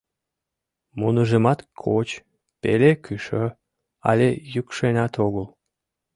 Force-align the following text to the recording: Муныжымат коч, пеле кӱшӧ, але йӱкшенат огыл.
Муныжымат 0.99 1.59
коч, 1.81 2.09
пеле 2.61 2.91
кӱшӧ, 3.05 3.45
але 4.09 4.27
йӱкшенат 4.53 5.13
огыл. 5.25 5.47